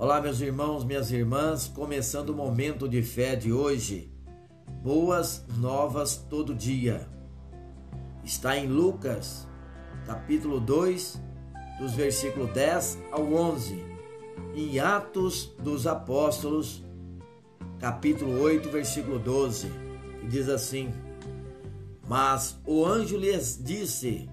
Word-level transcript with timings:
Olá, 0.00 0.18
meus 0.18 0.40
irmãos, 0.40 0.82
minhas 0.82 1.12
irmãs, 1.12 1.68
começando 1.68 2.30
o 2.30 2.34
momento 2.34 2.88
de 2.88 3.02
fé 3.02 3.36
de 3.36 3.52
hoje. 3.52 4.10
Boas 4.82 5.44
novas 5.58 6.16
todo 6.16 6.54
dia. 6.54 7.06
Está 8.24 8.56
em 8.56 8.66
Lucas, 8.66 9.46
capítulo 10.06 10.58
2, 10.58 11.20
dos 11.78 11.92
versículos 11.92 12.50
10 12.54 12.98
ao 13.12 13.30
11. 13.30 13.84
Em 14.54 14.80
Atos 14.80 15.52
dos 15.58 15.86
Apóstolos, 15.86 16.82
capítulo 17.78 18.40
8, 18.40 18.70
versículo 18.70 19.18
12, 19.18 19.70
que 20.18 20.28
diz 20.28 20.48
assim: 20.48 20.94
Mas 22.08 22.58
o 22.64 22.86
anjo 22.86 23.18
lhes 23.18 23.60
disse: 23.62 24.30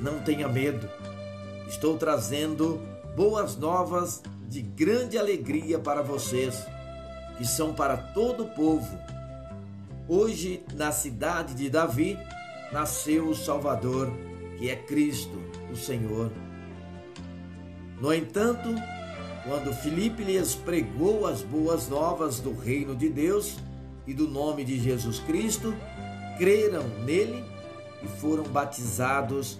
Não 0.00 0.20
tenha 0.20 0.46
medo, 0.46 0.88
estou 1.66 1.98
trazendo 1.98 2.80
boas 3.16 3.56
novas 3.56 4.22
de 4.48 4.62
grande 4.62 5.18
alegria 5.18 5.78
para 5.78 6.02
vocês, 6.02 6.66
que 7.36 7.44
são 7.46 7.74
para 7.74 7.96
todo 7.96 8.44
o 8.44 8.48
povo. 8.48 8.98
Hoje, 10.08 10.62
na 10.74 10.92
cidade 10.92 11.54
de 11.54 11.70
Davi, 11.70 12.18
nasceu 12.72 13.28
o 13.28 13.34
Salvador, 13.34 14.12
que 14.58 14.68
é 14.68 14.76
Cristo, 14.76 15.42
o 15.72 15.76
Senhor. 15.76 16.30
No 18.00 18.12
entanto, 18.12 18.74
quando 19.44 19.72
Filipe 19.72 20.22
lhes 20.22 20.54
pregou 20.54 21.26
as 21.26 21.42
boas 21.42 21.88
novas 21.88 22.40
do 22.40 22.54
reino 22.54 22.94
de 22.94 23.08
Deus 23.08 23.56
e 24.06 24.12
do 24.12 24.28
nome 24.28 24.64
de 24.64 24.78
Jesus 24.78 25.18
Cristo, 25.20 25.74
creram 26.38 26.82
nele 27.04 27.44
e 28.02 28.08
foram 28.20 28.44
batizados 28.44 29.58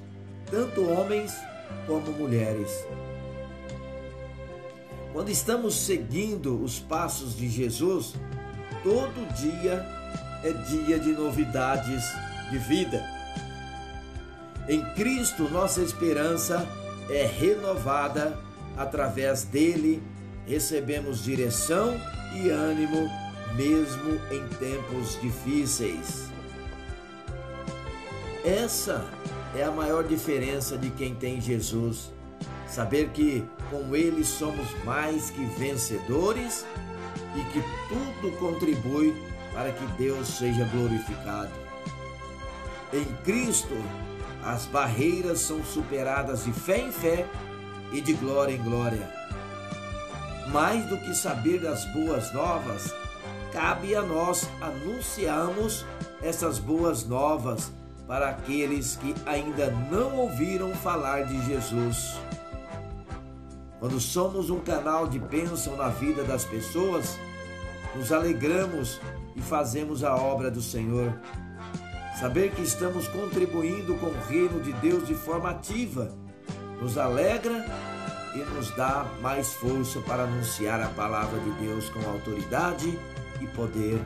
tanto 0.51 0.85
homens 0.89 1.33
como 1.87 2.13
mulheres. 2.13 2.85
Quando 5.15 5.31
estamos 5.31 5.77
seguindo 5.77 6.61
os 6.61 6.81
passos 6.81 7.37
de 7.37 7.49
Jesus, 7.49 8.15
todo 8.83 9.33
dia 9.33 9.87
é 10.43 10.51
dia 10.51 10.99
de 10.99 11.13
novidades 11.13 12.03
de 12.51 12.59
vida. 12.59 13.01
Em 14.69 14.85
Cristo, 14.95 15.49
nossa 15.49 15.83
esperança 15.83 16.67
é 17.09 17.25
renovada, 17.25 18.37
através 18.77 19.45
dele 19.45 20.03
recebemos 20.49 21.23
direção 21.23 21.95
e 22.35 22.51
ânimo, 22.51 23.09
mesmo 23.55 24.21
em 24.33 24.49
tempos 24.59 25.17
difíceis. 25.23 26.25
Essa 28.45 29.05
é 29.55 29.63
a 29.63 29.71
maior 29.71 30.03
diferença 30.03 30.77
de 30.77 30.91
quem 30.91 31.15
tem 31.15 31.41
Jesus 31.41 32.14
Saber 32.75 33.11
que 33.11 33.47
com 33.71 33.95
Ele 33.95 34.25
somos 34.25 34.67
mais 34.85 35.31
que 35.31 35.45
vencedores 35.45 36.67
e 37.37 37.45
que 37.53 37.63
tudo 37.89 38.37
contribui 38.37 39.15
para 39.53 39.71
que 39.71 39.87
Deus 39.97 40.27
seja 40.27 40.65
glorificado. 40.65 41.53
Em 42.93 43.05
Cristo, 43.23 43.77
as 44.45 44.67
barreiras 44.67 45.39
são 45.39 45.63
superadas 45.65 46.47
de 46.47 46.53
fé 46.53 46.79
em 46.81 46.91
fé 46.91 47.29
e 47.93 48.01
de 48.01 48.13
glória 48.15 48.55
em 48.55 48.61
glória. 48.61 49.09
Mais 50.49 50.85
do 50.87 50.99
que 50.99 51.15
saber 51.15 51.61
das 51.61 51.85
boas 51.93 52.33
novas, 52.33 52.93
cabe 53.53 53.95
a 53.95 54.03
nós 54.03 54.49
anunciarmos 54.61 55.87
essas 56.21 56.59
boas 56.59 57.07
novas 57.07 57.71
para 58.09 58.31
aqueles 58.31 58.97
que 58.97 59.15
ainda 59.27 59.71
não 59.93 60.17
ouviram 60.17 60.75
falar 60.75 61.23
de 61.23 61.41
Jesus. 61.47 62.17
Quando 63.85 64.01
somos 64.01 64.49
um 64.49 64.61
canal 64.61 65.07
de 65.07 65.19
bênção 65.19 65.77
na 65.77 65.91
vida 65.91 66.25
das 66.25 66.43
pessoas, 66.43 67.19
nos 67.95 68.13
alegramos 68.13 68.99
e 69.37 69.43
fazemos 69.43 70.03
a 70.03 70.17
obra 70.17 70.51
do 70.51 70.63
Senhor. 70.63 71.13
Saber 72.19 72.53
que 72.53 72.63
estamos 72.63 73.07
contribuindo 73.09 73.95
com 73.97 74.07
o 74.07 74.21
reino 74.27 74.63
de 74.63 74.73
Deus 74.73 75.07
de 75.07 75.13
forma 75.15 75.51
ativa 75.51 76.11
nos 76.81 76.97
alegra 76.97 77.63
e 78.35 78.39
nos 78.55 78.75
dá 78.75 79.05
mais 79.21 79.53
força 79.53 80.01
para 80.01 80.23
anunciar 80.23 80.81
a 80.81 80.89
palavra 80.89 81.39
de 81.41 81.51
Deus 81.67 81.91
com 81.91 82.01
autoridade 82.09 82.99
e 83.39 83.47
poder. 83.49 84.03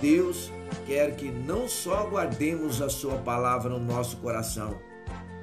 Deus 0.00 0.50
quer 0.88 1.14
que 1.14 1.30
não 1.30 1.68
só 1.68 2.04
guardemos 2.08 2.82
a 2.82 2.88
Sua 2.88 3.16
palavra 3.18 3.70
no 3.70 3.78
nosso 3.78 4.16
coração, 4.16 4.76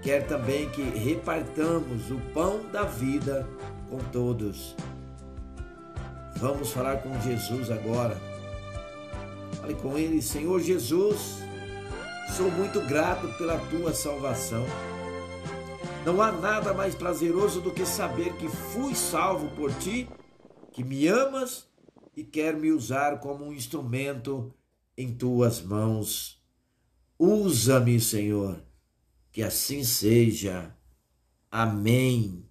quer 0.04 0.28
também 0.28 0.70
que 0.70 0.82
repartamos 0.82 2.12
o 2.12 2.20
pão 2.34 2.70
da 2.70 2.84
vida 2.84 3.48
com 3.90 3.98
todos. 4.12 4.76
Vamos 6.36 6.72
falar 6.72 6.98
com 6.98 7.20
Jesus 7.22 7.72
agora. 7.72 8.18
Fale 9.62 9.76
com 9.76 9.98
Ele, 9.98 10.22
Senhor 10.22 10.60
Jesus, 10.60 11.40
sou 12.36 12.52
muito 12.52 12.82
grato 12.82 13.28
pela 13.38 13.58
tua 13.70 13.94
salvação. 13.94 14.66
Não 16.06 16.22
há 16.22 16.34
nada 16.34 16.74
mais 16.74 16.94
prazeroso 16.94 17.62
do 17.62 17.72
que 17.72 17.86
saber 17.86 18.34
que 18.34 18.50
fui 18.50 18.94
salvo 18.94 19.50
por 19.56 19.74
ti, 19.76 20.10
que 20.74 20.84
me 20.84 21.08
amas 21.08 21.66
e 22.16 22.26
quer 22.26 22.58
me 22.58 22.72
usar 22.72 23.22
como 23.22 23.46
um 23.46 23.54
instrumento 23.54 24.54
em 24.98 25.14
tuas 25.14 25.62
mãos. 25.62 26.44
Usa-me, 27.18 28.02
Senhor 28.02 28.73
que 29.34 29.42
assim 29.42 29.84
seja. 29.84 30.78
Amém. 31.52 32.48